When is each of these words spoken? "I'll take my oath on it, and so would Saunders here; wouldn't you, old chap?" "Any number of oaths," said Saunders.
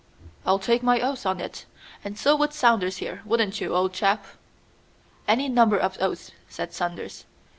"I'll 0.47 0.57
take 0.57 0.81
my 0.81 0.99
oath 0.99 1.27
on 1.27 1.39
it, 1.39 1.67
and 2.03 2.17
so 2.17 2.35
would 2.37 2.53
Saunders 2.53 2.97
here; 2.97 3.21
wouldn't 3.23 3.61
you, 3.61 3.75
old 3.75 3.93
chap?" 3.93 4.25
"Any 5.27 5.47
number 5.47 5.77
of 5.77 5.95
oaths," 6.01 6.31
said 6.49 6.73
Saunders. 6.73 7.25